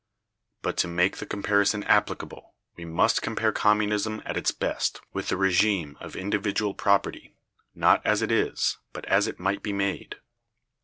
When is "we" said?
2.75-2.85